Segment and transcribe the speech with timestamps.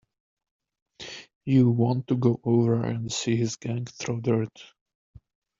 [1.45, 4.73] You want to go over and see his gang throw dirt.